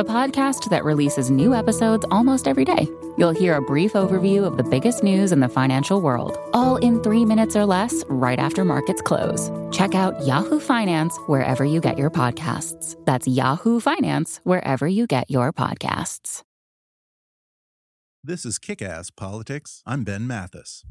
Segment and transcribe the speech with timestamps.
[0.00, 2.88] a podcast that releases new episodes almost every day.
[3.18, 7.02] You'll hear a brief overview of the biggest news in the financial world, all in
[7.02, 9.50] three minutes or less, right after markets close.
[9.70, 12.96] Check out Yahoo Finance wherever you get your podcasts.
[13.04, 16.42] That's Yahoo Finance wherever you get your podcasts.
[18.24, 19.82] This is Kick Ass Politics.
[19.84, 20.82] I'm Ben Mathis.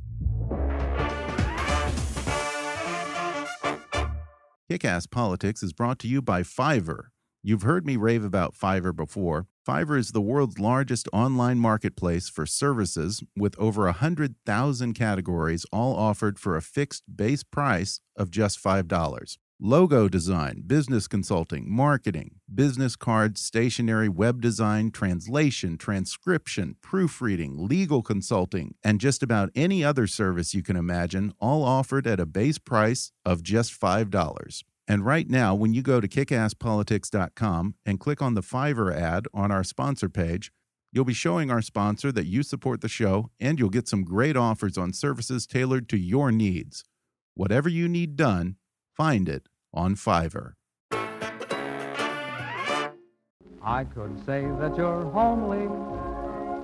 [4.69, 7.05] Kick Ass Politics is brought to you by Fiverr.
[7.41, 9.47] You've heard me rave about Fiverr before.
[9.65, 16.37] Fiverr is the world's largest online marketplace for services with over 100,000 categories, all offered
[16.37, 19.37] for a fixed base price of just $5.
[19.61, 28.75] Logo design, business consulting, marketing, business cards, stationery, web design, translation, transcription, proofreading, legal consulting,
[28.83, 33.13] and just about any other service you can imagine, all offered at a base price
[33.25, 34.63] of just $5.
[34.89, 39.51] And right now, when you go to kickasspolitics.com and click on the Fiverr ad on
[39.51, 40.51] our sponsor page,
[40.91, 44.35] you'll be showing our sponsor that you support the show and you'll get some great
[44.35, 46.83] offers on services tailored to your needs.
[47.35, 48.55] Whatever you need done,
[48.97, 50.53] find it on Fiverr.
[53.61, 55.67] I could say that you're homely,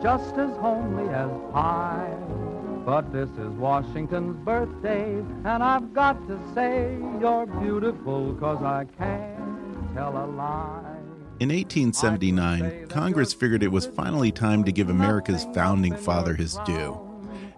[0.02, 2.55] just as homely as pie.
[2.86, 9.96] But this is Washington's birthday, and I've got to say you're beautiful, cause I can't
[9.96, 10.96] tell a lie.
[11.40, 17.02] In 1879, Congress figured it was finally time to give America's founding father his due.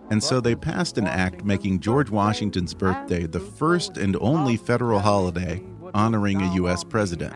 [0.10, 5.00] And so they passed an act making George Washington's birthday the first and only federal
[5.00, 5.62] holiday
[5.94, 6.86] honoring a U.S.
[6.86, 7.36] president.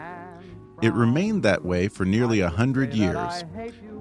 [0.81, 3.43] It remained that way for nearly a hundred years.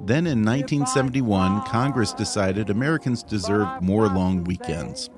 [0.02, 5.10] Then in 1971, Congress decided Americans deserved more long weekends.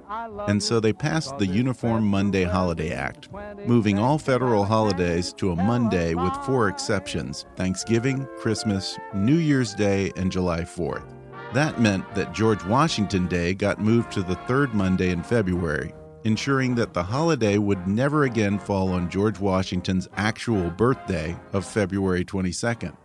[0.48, 3.28] And so they passed the Uniform Monday Holiday Act,
[3.64, 10.10] moving all federal holidays to a Monday with four exceptions Thanksgiving, Christmas, New Year's Day,
[10.16, 11.06] and July 4th.
[11.54, 15.94] That meant that George Washington Day got moved to the third Monday in February,
[16.24, 22.24] ensuring that the holiday would never again fall on George Washington's actual birthday of February
[22.24, 22.96] 22nd.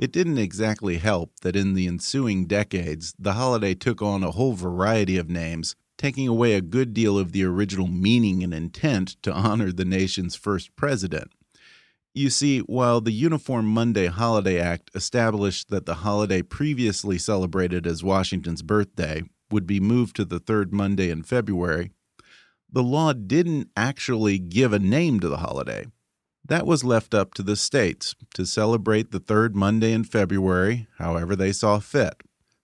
[0.00, 4.54] It didn't exactly help that in the ensuing decades, the holiday took on a whole
[4.54, 9.30] variety of names, taking away a good deal of the original meaning and intent to
[9.30, 11.30] honor the nation's first president.
[12.14, 18.02] You see, while the Uniform Monday Holiday Act established that the holiday previously celebrated as
[18.02, 21.90] Washington's birthday would be moved to the third Monday in February,
[22.72, 25.84] the law didn't actually give a name to the holiday.
[26.44, 31.36] That was left up to the states to celebrate the third Monday in February however
[31.36, 32.22] they saw fit.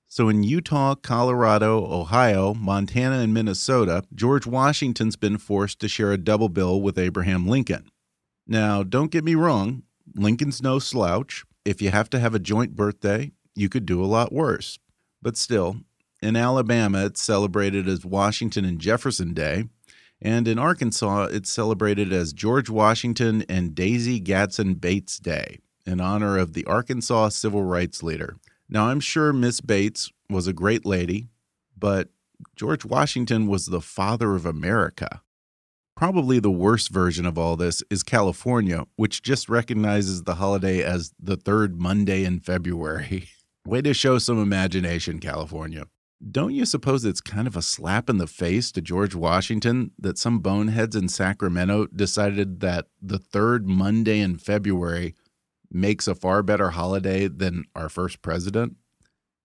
[0.09, 6.19] So in Utah, Colorado, Ohio, Montana, and Minnesota, George Washington's been forced to share a
[6.19, 7.91] double bill with Abraham Lincoln.
[8.47, 9.83] Now, don't get me wrong,
[10.15, 11.45] Lincoln's no slouch.
[11.65, 14.79] If you have to have a joint birthday, you could do a lot worse.
[15.21, 15.79] But still,
[16.23, 19.65] in Alabama, it's celebrated as Washington and Jefferson Day,
[20.21, 26.39] and in Arkansas, it's celebrated as George Washington and Daisy Gatson Bates Day in honor
[26.39, 28.37] of the Arkansas civil rights leader.
[28.69, 31.29] Now, I'm sure Miss Bates was a great lady,
[31.79, 32.09] but
[32.57, 35.23] George Washington was the father of America.
[35.97, 41.13] Probably the worst version of all this is California, which just recognizes the holiday as
[41.19, 43.29] the third Monday in February.
[43.67, 45.87] Way to show some imagination, California.
[46.31, 50.17] Don't you suppose it's kind of a slap in the face to George Washington that
[50.17, 55.15] some boneheads in Sacramento decided that the third Monday in February
[55.71, 58.77] makes a far better holiday than our first president?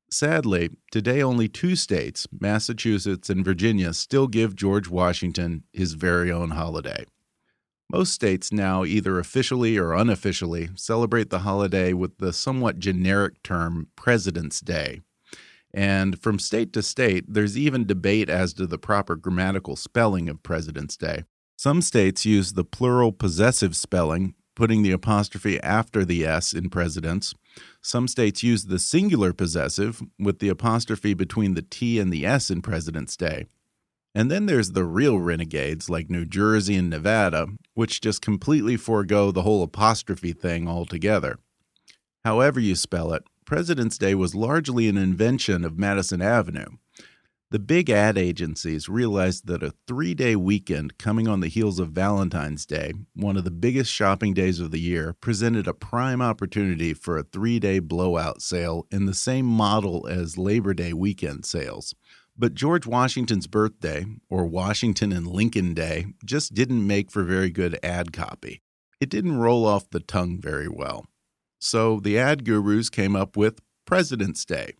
[0.10, 6.52] Sadly, today only two states, Massachusetts and Virginia, still give George Washington his very own
[6.52, 7.06] holiday.
[7.92, 13.88] Most states now, either officially or unofficially, celebrate the holiday with the somewhat generic term
[13.98, 15.02] President's Day.
[15.74, 20.44] And from state to state, there's even debate as to the proper grammatical spelling of
[20.44, 21.24] President's Day.
[21.58, 27.34] Some states use the plural possessive spelling, putting the apostrophe after the S in presidents.
[27.82, 32.50] Some states use the singular possessive with the apostrophe between the T and the S
[32.50, 33.46] in President's Day.
[34.14, 39.32] And then there's the real renegades like New Jersey and Nevada, which just completely forego
[39.32, 41.38] the whole apostrophe thing altogether.
[42.26, 46.78] However, you spell it, President's Day was largely an invention of Madison Avenue.
[47.52, 51.90] The big ad agencies realized that a three day weekend coming on the heels of
[51.90, 56.94] Valentine's Day, one of the biggest shopping days of the year, presented a prime opportunity
[56.94, 61.94] for a three day blowout sale in the same model as Labor Day weekend sales.
[62.38, 67.78] But George Washington's birthday, or Washington and Lincoln Day, just didn't make for very good
[67.84, 68.62] ad copy.
[69.02, 71.06] It didn't roll off the tongue very well.
[71.64, 74.74] So the ad gurus came up with President's Day.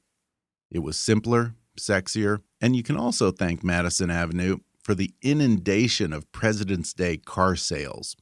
[0.72, 6.32] It was simpler, sexier, and you can also thank Madison Avenue for the inundation of
[6.32, 8.16] President's Day car sales.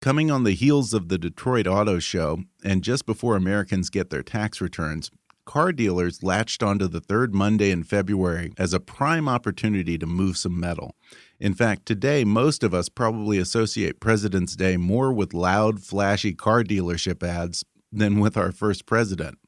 [0.00, 4.22] Coming on the heels of the Detroit Auto Show, and just before Americans get their
[4.22, 5.10] tax returns,
[5.44, 10.38] car dealers latched onto the third Monday in February as a prime opportunity to move
[10.38, 10.96] some metal.
[11.38, 16.64] In fact, today, most of us probably associate President's Day more with loud, flashy car
[16.64, 19.38] dealership ads than with our first president.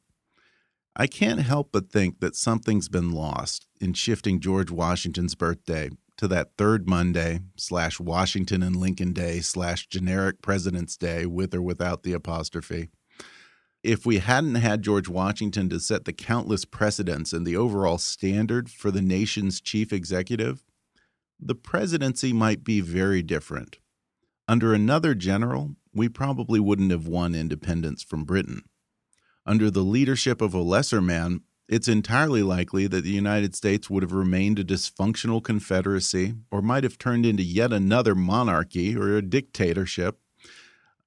[0.96, 6.28] I can't help but think that something's been lost in shifting George Washington's birthday to
[6.28, 12.04] that third Monday slash Washington and Lincoln Day slash generic President's Day with or without
[12.04, 12.90] the apostrophe.
[13.82, 18.70] If we hadn't had George Washington to set the countless precedents and the overall standard
[18.70, 20.64] for the nation's chief executive,
[21.40, 23.78] the presidency might be very different.
[24.46, 28.62] Under another general, we probably wouldn't have won independence from Britain.
[29.46, 34.02] Under the leadership of a lesser man, it's entirely likely that the United States would
[34.02, 39.22] have remained a dysfunctional confederacy or might have turned into yet another monarchy or a
[39.22, 40.18] dictatorship.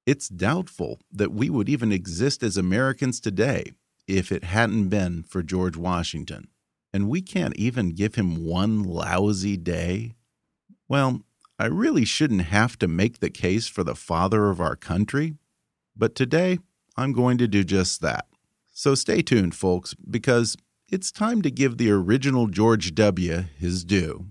[0.06, 3.74] It's doubtful that we would even exist as Americans today
[4.07, 6.48] if it hadn't been for George Washington.
[6.94, 10.16] And we can't even give him one lousy day.
[10.88, 11.22] Well,
[11.59, 15.38] I really shouldn't have to make the case for the father of our country,
[15.95, 16.59] but today
[16.95, 18.27] I'm going to do just that.
[18.74, 20.56] So stay tuned, folks, because
[20.88, 23.45] it's time to give the original George W.
[23.57, 24.27] his due.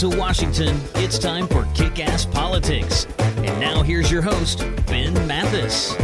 [0.00, 3.06] To Washington, it's time for Kick Ass Politics.
[3.18, 5.94] And now here's your host, Ben Mathis.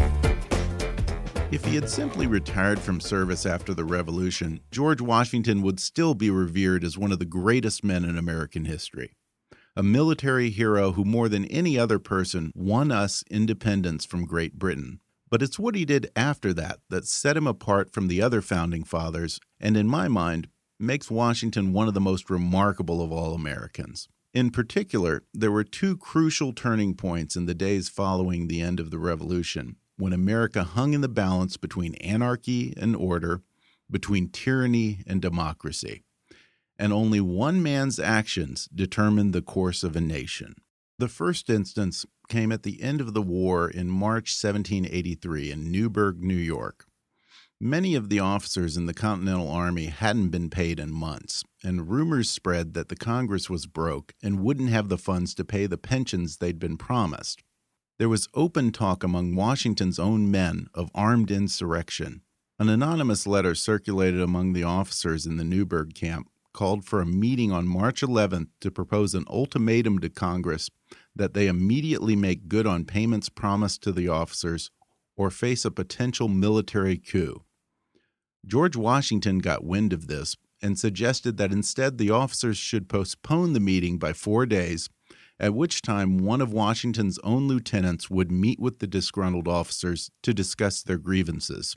[1.50, 6.28] If he had simply retired from service after the Revolution, George Washington would still be
[6.28, 9.16] revered as one of the greatest men in American history.
[9.74, 15.00] A military hero who, more than any other person, won us independence from Great Britain.
[15.30, 18.84] But it's what he did after that that set him apart from the other founding
[18.84, 20.48] fathers, and in my mind,
[20.78, 24.08] makes Washington one of the most remarkable of all Americans.
[24.34, 28.90] In particular, there were two crucial turning points in the days following the end of
[28.90, 33.42] the Revolution, when America hung in the balance between anarchy and order,
[33.90, 36.02] between tyranny and democracy.
[36.78, 40.56] And only one man's actions determined the course of a nation.
[40.98, 46.22] The first instance came at the end of the war in March 1783 in Newburgh,
[46.22, 46.85] New York.
[47.60, 52.28] Many of the officers in the Continental Army hadn't been paid in months, and rumors
[52.28, 56.36] spread that the Congress was broke and wouldn't have the funds to pay the pensions
[56.36, 57.42] they'd been promised.
[57.98, 62.20] There was open talk among Washington's own men of armed insurrection.
[62.58, 67.52] An anonymous letter circulated among the officers in the Newburgh camp called for a meeting
[67.52, 70.68] on March 11th to propose an ultimatum to Congress
[71.14, 74.70] that they immediately make good on payments promised to the officers
[75.16, 77.45] or face a potential military coup.
[78.46, 83.60] George Washington got wind of this and suggested that instead the officers should postpone the
[83.60, 84.88] meeting by four days,
[85.38, 90.32] at which time one of Washington's own lieutenants would meet with the disgruntled officers to
[90.32, 91.76] discuss their grievances.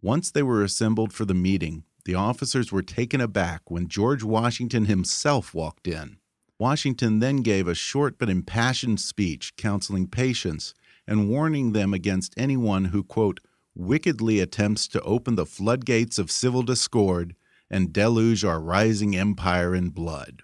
[0.00, 4.84] Once they were assembled for the meeting, the officers were taken aback when George Washington
[4.84, 6.18] himself walked in.
[6.58, 10.74] Washington then gave a short but impassioned speech counseling patience
[11.06, 13.40] and warning them against anyone who, quote,
[13.74, 17.34] wickedly attempts to open the floodgates of civil discord
[17.70, 20.42] and deluge our rising empire in blood.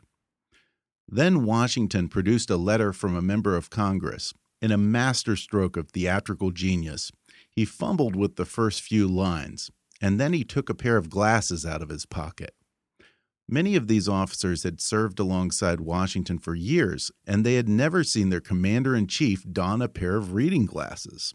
[1.06, 4.34] Then Washington produced a letter from a member of Congress.
[4.60, 7.12] In a masterstroke of theatrical genius,
[7.48, 9.70] he fumbled with the first few lines,
[10.00, 12.54] and then he took a pair of glasses out of his pocket.
[13.48, 18.28] Many of these officers had served alongside Washington for years, and they had never seen
[18.28, 21.34] their commander in chief don a pair of reading glasses.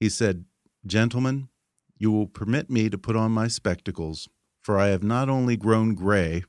[0.00, 0.46] He said,
[0.86, 1.48] Gentlemen,
[1.96, 4.28] you will permit me to put on my spectacles,
[4.60, 6.42] for I have not only grown gray,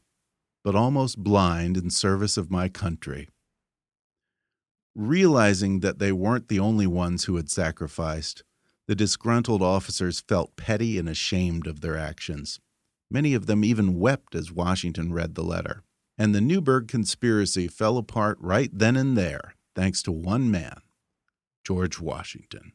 [0.63, 3.29] but almost blind in service of my country.
[4.95, 8.43] Realizing that they weren't the only ones who had sacrificed,
[8.87, 12.59] the disgruntled officers felt petty and ashamed of their actions.
[13.11, 15.83] Many of them even wept as Washington read the letter.
[16.17, 20.81] And the Newburgh conspiracy fell apart right then and there, thanks to one man,
[21.63, 22.73] George Washington.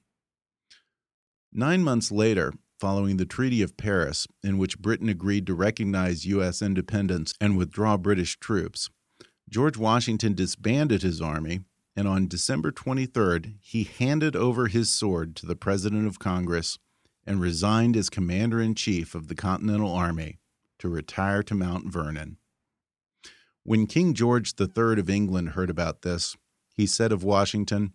[1.53, 6.61] Nine months later, following the Treaty of Paris, in which Britain agreed to recognize U.S.
[6.61, 8.91] independence and withdraw British troops,
[9.49, 11.61] George Washington disbanded his army,
[11.97, 16.79] and on December 23rd, he handed over his sword to the President of Congress
[17.27, 20.39] and resigned as Commander in Chief of the Continental Army
[20.79, 22.37] to retire to Mount Vernon.
[23.65, 26.37] When King George III of England heard about this,
[26.75, 27.93] he said of Washington,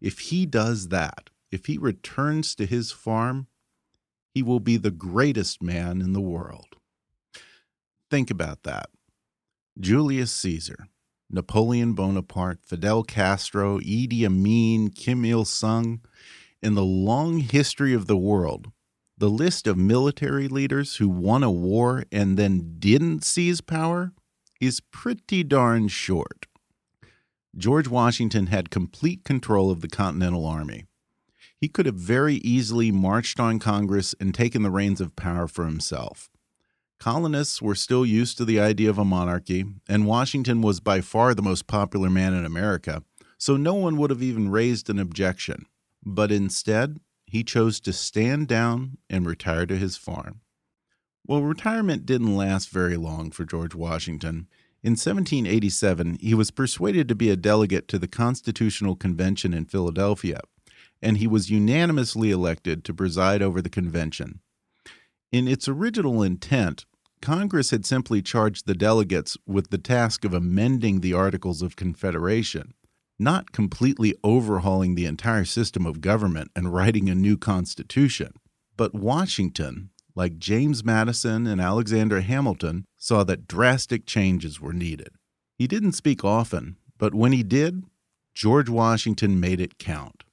[0.00, 3.46] If he does that, if he returns to his farm,
[4.34, 6.76] he will be the greatest man in the world.
[8.10, 8.90] Think about that.
[9.80, 10.88] Julius Caesar,
[11.30, 16.02] Napoleon Bonaparte, Fidel Castro, Idi Amin, Kim Il sung.
[16.60, 18.70] In the long history of the world,
[19.16, 24.12] the list of military leaders who won a war and then didn't seize power
[24.60, 26.44] is pretty darn short.
[27.56, 30.84] George Washington had complete control of the Continental Army.
[31.60, 35.64] He could have very easily marched on Congress and taken the reins of power for
[35.64, 36.28] himself.
[36.98, 41.34] Colonists were still used to the idea of a monarchy, and Washington was by far
[41.34, 43.02] the most popular man in America,
[43.38, 45.66] so no one would have even raised an objection.
[46.04, 50.40] But instead, he chose to stand down and retire to his farm.
[51.26, 54.46] Well, retirement didn't last very long for George Washington.
[54.82, 60.40] In 1787, he was persuaded to be a delegate to the Constitutional Convention in Philadelphia,
[61.02, 64.40] and he was unanimously elected to preside over the convention.
[65.32, 66.86] In its original intent,
[67.20, 72.74] Congress had simply charged the delegates with the task of amending the Articles of Confederation
[73.18, 78.32] not completely overhauling the entire system of government and writing a new constitution.
[78.76, 85.10] But Washington, like James Madison and Alexander Hamilton, saw that drastic changes were needed.
[85.56, 87.84] He didn't speak often, but when he did,
[88.34, 90.24] George Washington made it count.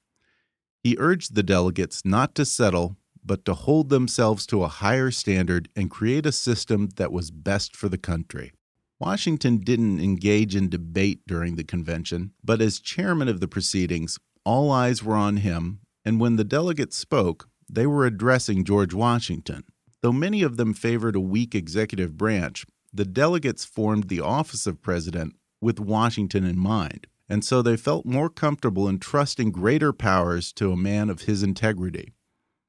[0.84, 5.70] He urged the delegates not to settle, but to hold themselves to a higher standard
[5.74, 8.52] and create a system that was best for the country.
[9.00, 14.70] Washington didn't engage in debate during the convention, but as chairman of the proceedings, all
[14.70, 19.64] eyes were on him, and when the delegates spoke, they were addressing George Washington.
[20.02, 24.82] Though many of them favored a weak executive branch, the delegates formed the office of
[24.82, 30.52] president with Washington in mind, and so they felt more comfortable in trusting greater powers
[30.52, 32.12] to a man of his integrity.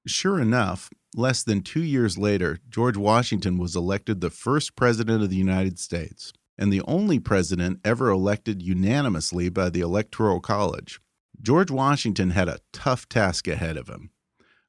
[0.07, 5.29] Sure enough, less than two years later, George Washington was elected the first president of
[5.29, 10.99] the United States and the only president ever elected unanimously by the Electoral College.
[11.41, 14.11] George Washington had a tough task ahead of him.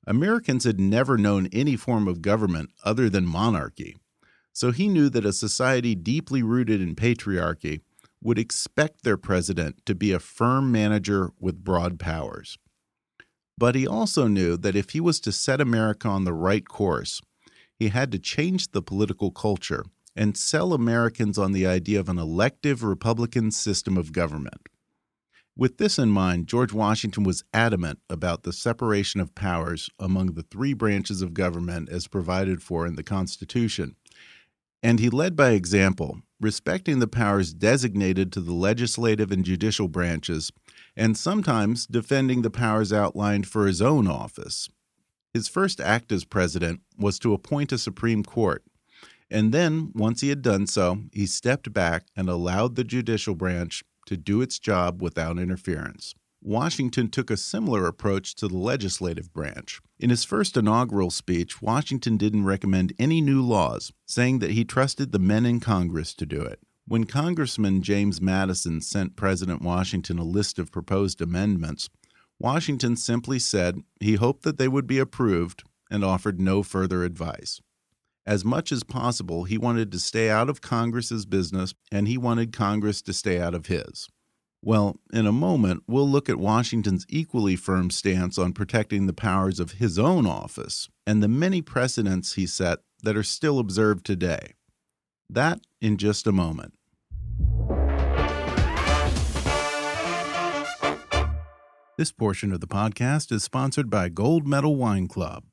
[0.06, 3.96] Americans had never known any form of government other than monarchy,
[4.52, 7.80] so he knew that a society deeply rooted in patriarchy
[8.22, 12.58] would expect their president to be a firm manager with broad powers.
[13.58, 17.20] But he also knew that if he was to set America on the right course,
[17.78, 22.18] he had to change the political culture and sell Americans on the idea of an
[22.18, 24.68] elective Republican system of government.
[25.58, 30.42] With this in mind, George Washington was adamant about the separation of powers among the
[30.42, 33.96] three branches of government as provided for in the Constitution.
[34.82, 40.52] And he led by example, respecting the powers designated to the legislative and judicial branches
[40.96, 44.68] and sometimes defending the powers outlined for his own office.
[45.32, 48.64] His first act as president was to appoint a Supreme Court,
[49.30, 53.82] and then, once he had done so, he stepped back and allowed the judicial branch
[54.06, 56.14] to do its job without interference.
[56.46, 59.80] Washington took a similar approach to the legislative branch.
[59.98, 65.10] In his first inaugural speech, Washington didn't recommend any new laws, saying that he trusted
[65.10, 66.60] the men in Congress to do it.
[66.86, 71.88] When Congressman James Madison sent President Washington a list of proposed amendments,
[72.38, 77.60] Washington simply said he hoped that they would be approved and offered no further advice.
[78.24, 82.52] As much as possible, he wanted to stay out of Congress's business and he wanted
[82.52, 84.08] Congress to stay out of his.
[84.66, 89.60] Well, in a moment, we'll look at Washington's equally firm stance on protecting the powers
[89.60, 94.54] of his own office and the many precedents he set that are still observed today.
[95.30, 96.74] That in just a moment.
[101.96, 105.44] This portion of the podcast is sponsored by Gold Medal Wine Club.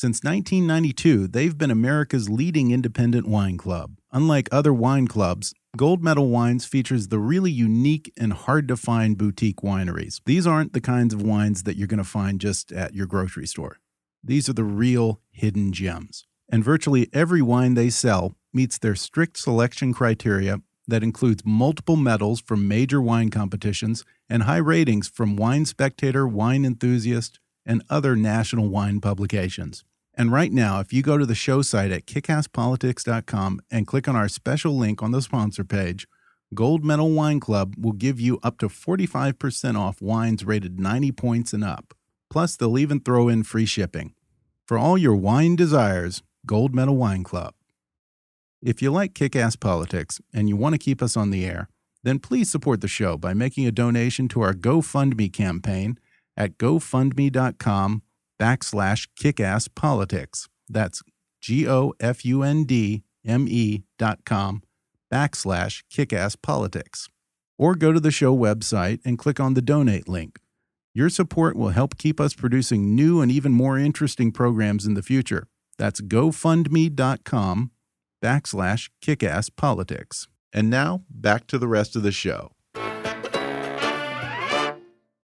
[0.00, 3.96] Since 1992, they've been America's leading independent wine club.
[4.12, 9.18] Unlike other wine clubs, Gold Medal Wines features the really unique and hard to find
[9.18, 10.20] boutique wineries.
[10.24, 13.48] These aren't the kinds of wines that you're going to find just at your grocery
[13.48, 13.80] store.
[14.22, 16.28] These are the real hidden gems.
[16.48, 22.40] And virtually every wine they sell meets their strict selection criteria that includes multiple medals
[22.40, 28.68] from major wine competitions and high ratings from Wine Spectator, Wine Enthusiast, and other national
[28.68, 29.84] wine publications.
[30.14, 34.16] And right now, if you go to the show site at kickasspolitics.com and click on
[34.16, 36.08] our special link on the sponsor page,
[36.54, 41.52] Gold Medal Wine Club will give you up to 45% off wines rated 90 points
[41.52, 41.94] and up.
[42.30, 44.14] Plus, they'll even throw in free shipping.
[44.66, 47.54] For all your wine desires, Gold Medal Wine Club.
[48.62, 51.68] If you like kick ass politics and you want to keep us on the air,
[52.02, 55.98] then please support the show by making a donation to our GoFundMe campaign
[56.38, 58.02] at gofundme.com
[58.40, 60.48] backslash kickasspolitics.
[60.68, 61.02] That's
[61.42, 64.62] G O F U N D M E dot com
[65.12, 67.08] backslash kickasspolitics.
[67.58, 70.38] Or go to the show website and click on the donate link.
[70.94, 75.02] Your support will help keep us producing new and even more interesting programs in the
[75.02, 75.48] future.
[75.76, 77.70] That's gofundme.com
[78.22, 80.28] backslash kickasspolitics.
[80.52, 82.52] And now back to the rest of the show.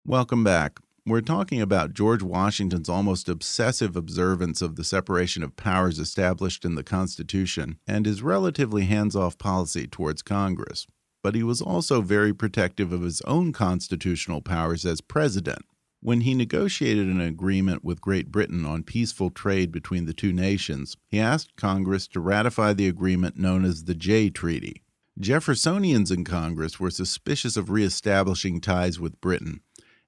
[0.04, 0.81] Welcome back.
[1.04, 6.76] We're talking about George Washington's almost obsessive observance of the separation of powers established in
[6.76, 10.87] the Constitution and his relatively hands off policy towards Congress.
[11.21, 15.64] But he was also very protective of his own constitutional powers as president.
[16.00, 20.97] When he negotiated an agreement with Great Britain on peaceful trade between the two nations,
[21.09, 24.85] he asked Congress to ratify the agreement known as the Jay Treaty.
[25.18, 29.61] Jeffersonians in Congress were suspicious of reestablishing ties with Britain,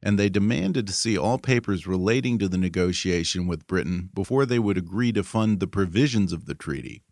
[0.05, 4.59] and they demanded to see all papers relating to the negotiation with Britain before they
[4.59, 7.03] would agree to fund the provisions of the treaty.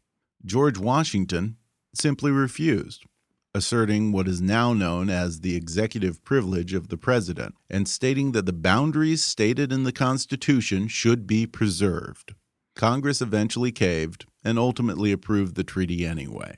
[0.45, 1.57] George Washington
[1.95, 3.07] simply refused
[3.55, 8.47] asserting what is now known as the executive privilege of the president and stating that
[8.47, 12.35] the boundaries stated in the Constitution should be preserved.
[12.75, 16.57] Congress eventually caved and ultimately approved the treaty anyway.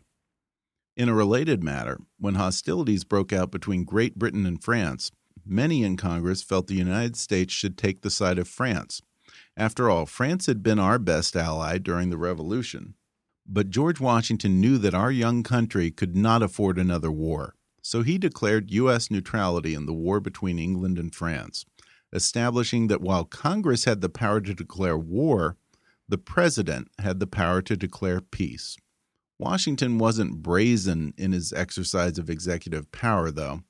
[0.97, 5.11] In a related matter, when hostilities broke out between Great Britain and France,
[5.47, 9.03] many in Congress felt the United States should take the side of France.
[9.57, 12.95] After all, France had been our best ally during the Revolution.
[13.47, 18.17] But George Washington knew that our young country could not afford another war, so he
[18.17, 19.11] declared U.S.
[19.11, 21.67] neutrality in the war between England and France,
[22.13, 25.57] establishing that while Congress had the power to declare war,
[26.09, 28.77] the president had the power to declare peace.
[29.39, 33.63] Washington wasn't brazen in his exercise of executive power, though.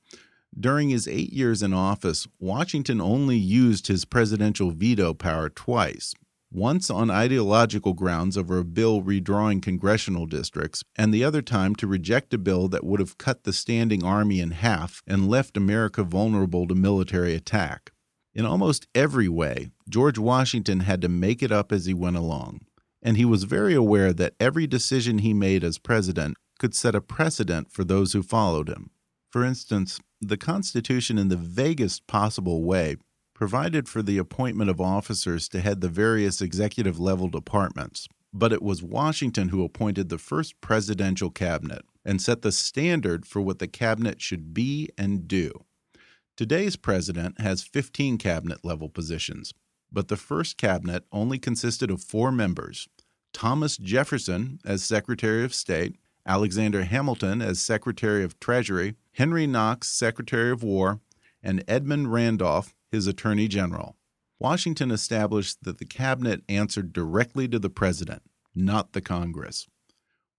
[0.58, 6.14] During his eight years in office, Washington only used his presidential veto power twice,
[6.52, 11.88] once on ideological grounds over a bill redrawing congressional districts, and the other time to
[11.88, 16.04] reject a bill that would have cut the standing army in half and left America
[16.04, 17.90] vulnerable to military attack.
[18.32, 22.60] In almost every way, George Washington had to make it up as he went along,
[23.02, 27.00] and he was very aware that every decision he made as president could set a
[27.00, 28.90] precedent for those who followed him.
[29.34, 32.98] For instance, the Constitution, in the vaguest possible way,
[33.34, 38.62] provided for the appointment of officers to head the various executive level departments, but it
[38.62, 43.66] was Washington who appointed the first presidential cabinet and set the standard for what the
[43.66, 45.50] cabinet should be and do.
[46.36, 49.52] Today's president has 15 cabinet level positions,
[49.90, 52.86] but the first cabinet only consisted of four members
[53.32, 60.50] Thomas Jefferson as Secretary of State, Alexander Hamilton as Secretary of Treasury, Henry Knox, Secretary
[60.50, 61.00] of War,
[61.40, 63.96] and Edmund Randolph, his Attorney General.
[64.40, 68.22] Washington established that the cabinet answered directly to the president,
[68.56, 69.68] not the Congress.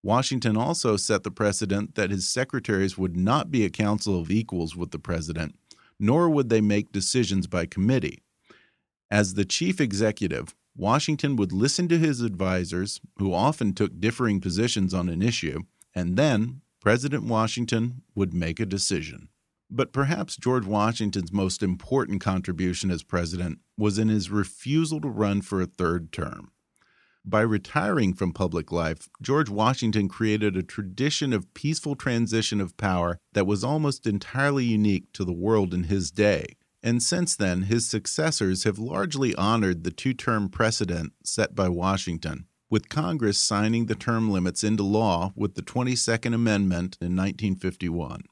[0.04, 4.76] Washington also set the precedent that his secretaries would not be a council of equals
[4.76, 5.56] with the president,
[5.98, 8.24] nor would they make decisions by committee.
[9.10, 14.94] As the chief executive, Washington would listen to his advisers, who often took differing positions
[14.94, 15.62] on an issue,
[15.96, 19.30] and then President Washington would make a decision.
[19.72, 25.42] But perhaps George Washington's most important contribution as president was in his refusal to run
[25.42, 26.52] for a third term.
[27.26, 33.18] By retiring from public life, George Washington created a tradition of peaceful transition of power
[33.34, 36.46] that was almost entirely unique to the world in his day.
[36.84, 42.46] And since then, his successors have largely honored the two term precedent set by Washington,
[42.76, 48.24] with Congress signing the term limits into law with the 22nd Amendment in 1951.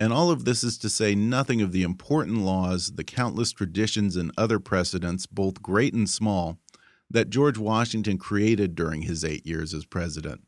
[0.00, 4.16] And all of this is to say nothing of the important laws, the countless traditions,
[4.16, 6.56] and other precedents, both great and small,
[7.10, 10.40] that George Washington created during his eight years as president.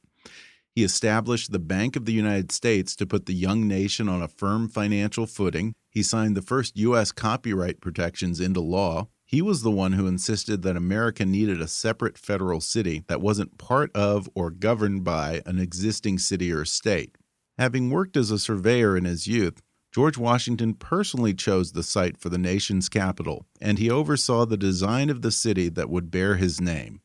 [0.74, 4.28] He established the Bank of the United States to put the young nation on a
[4.28, 5.74] firm financial footing.
[5.90, 7.12] He signed the first U.S.
[7.12, 9.08] copyright protections into law.
[9.26, 13.58] He was the one who insisted that America needed a separate federal city that wasn't
[13.58, 17.16] part of or governed by an existing city or state.
[17.58, 22.28] Having worked as a surveyor in his youth, George Washington personally chose the site for
[22.28, 26.60] the nation's capital, and he oversaw the design of the city that would bear his
[26.60, 27.00] name.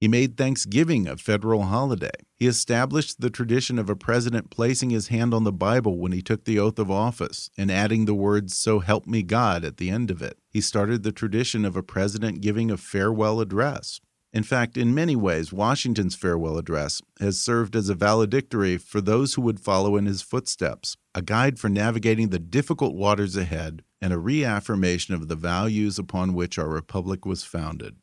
[0.00, 2.08] He made Thanksgiving a federal holiday.
[2.34, 6.22] He established the tradition of a president placing his hand on the Bible when he
[6.22, 9.90] took the oath of office and adding the words, So help me God, at the
[9.90, 10.38] end of it.
[10.48, 14.00] He started the tradition of a president giving a farewell address.
[14.32, 19.34] In fact, in many ways, Washington's farewell address has served as a valedictory for those
[19.34, 24.14] who would follow in his footsteps, a guide for navigating the difficult waters ahead, and
[24.14, 27.96] a reaffirmation of the values upon which our republic was founded.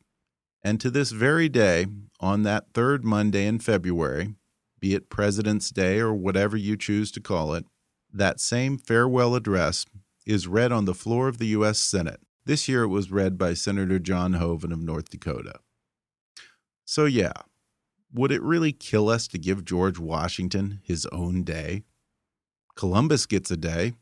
[0.62, 1.86] And to this very day,
[2.20, 4.34] on that third Monday in February,
[4.80, 7.64] be it President's Day or whatever you choose to call it,
[8.12, 9.84] that same farewell address
[10.26, 11.78] is read on the floor of the U.S.
[11.78, 12.20] Senate.
[12.44, 15.60] This year it was read by Senator John Hoeven of North Dakota.
[16.84, 17.32] So, yeah,
[18.12, 21.82] would it really kill us to give George Washington his own day?
[22.74, 23.92] Columbus gets a day,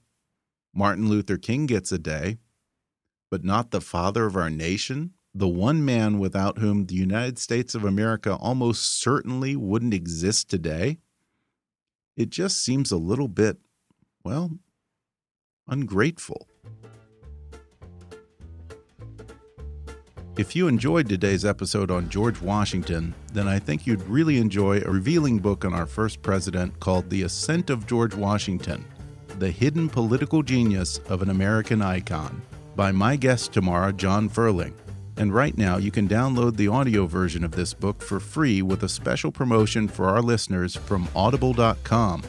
[0.72, 2.38] Martin Luther King gets a day,
[3.30, 5.14] but not the father of our nation?
[5.36, 10.96] The one man without whom the United States of America almost certainly wouldn't exist today,
[12.16, 13.58] it just seems a little bit,
[14.24, 14.50] well,
[15.68, 16.48] ungrateful.
[20.38, 24.90] If you enjoyed today's episode on George Washington, then I think you'd really enjoy a
[24.90, 28.82] revealing book on our first president called The Ascent of George Washington
[29.38, 32.40] The Hidden Political Genius of an American Icon
[32.74, 34.72] by my guest tomorrow, John Ferling.
[35.16, 38.82] And right now, you can download the audio version of this book for free with
[38.82, 42.22] a special promotion for our listeners from audible.com.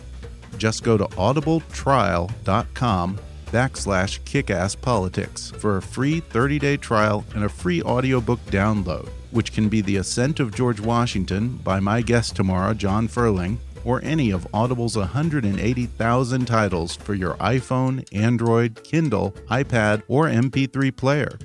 [0.57, 8.39] Just go to audibletrial.com backslash kickasspolitics for a free 30-day trial and a free audiobook
[8.45, 13.57] download, which can be The Ascent of George Washington by my guest tomorrow, John Ferling,
[13.85, 21.37] or any of Audible's 180,000 titles for your iPhone, Android, Kindle, iPad, or MP3 player.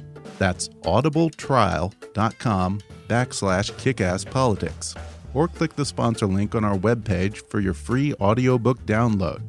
[0.43, 4.97] That's audibletrial.com backslash kickasspolitics.
[5.35, 9.41] Or click the sponsor link on our webpage for your free audiobook download.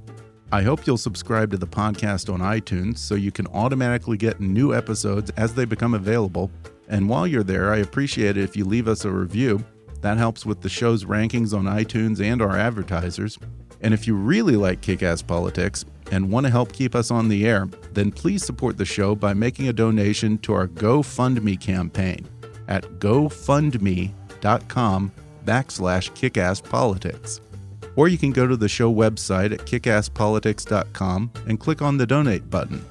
[0.51, 4.75] I hope you'll subscribe to the podcast on iTunes so you can automatically get new
[4.75, 6.51] episodes as they become available.
[6.87, 9.65] And while you're there, I appreciate it if you leave us a review.
[10.01, 13.39] That helps with the show's rankings on iTunes and our advertisers.
[13.81, 17.27] And if you really like Kick Ass Politics, and want to help keep us on
[17.27, 22.27] the air, then please support the show by making a donation to our GoFundMe campaign
[22.67, 25.11] at gofundme.com
[25.43, 27.39] backslash kickasspolitics.
[27.95, 32.47] Or you can go to the show website at kickasspolitics.com and click on the donate
[32.47, 32.85] button.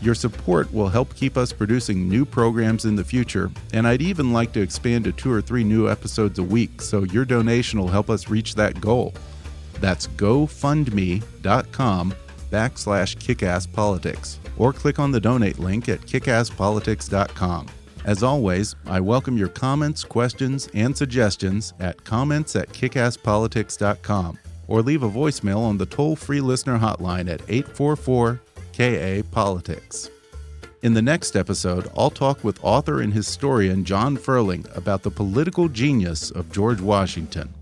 [0.00, 4.32] Your support will help keep us producing new programs in the future, and I'd even
[4.32, 7.88] like to expand to two or three new episodes a week, so your donation will
[7.88, 9.14] help us reach that goal.
[9.80, 12.14] That's gofundme.com
[12.50, 17.66] backslash kickasspolitics or click on the donate link at kickasspolitics.com.
[18.04, 25.02] As always, I welcome your comments, questions, and suggestions at comments at kickasspolitics.com or leave
[25.02, 28.40] a voicemail on the toll free listener hotline at 844
[28.72, 30.10] KA Politics.
[30.82, 35.68] In the next episode, I'll talk with author and historian John Ferling about the political
[35.68, 37.52] genius of George Washington.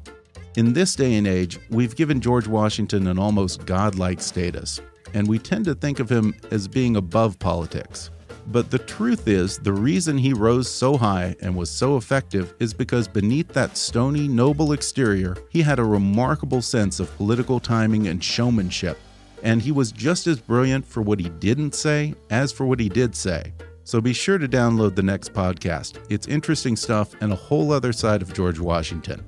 [0.57, 4.81] In this day and age, we've given George Washington an almost godlike status,
[5.13, 8.11] and we tend to think of him as being above politics.
[8.47, 12.73] But the truth is, the reason he rose so high and was so effective is
[12.73, 18.23] because beneath that stony, noble exterior, he had a remarkable sense of political timing and
[18.23, 18.97] showmanship.
[19.43, 22.89] And he was just as brilliant for what he didn't say as for what he
[22.89, 23.53] did say.
[23.83, 25.99] So be sure to download the next podcast.
[26.11, 29.25] It's interesting stuff and a whole other side of George Washington.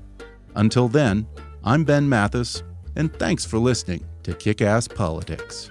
[0.57, 1.27] Until then,
[1.65, 2.63] I'm Ben Mathis,
[2.97, 5.71] and thanks for listening to Kick Ass Politics.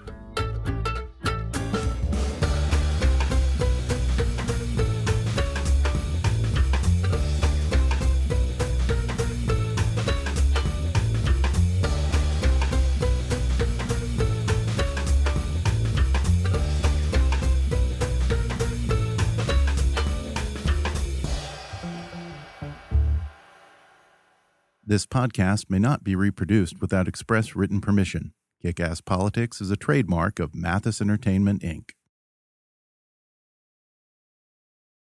[24.95, 28.31] This podcast may not be reproduced without express written permission.
[28.61, 31.89] Kick Ass Politics is a trademark of Mathis Entertainment, Inc.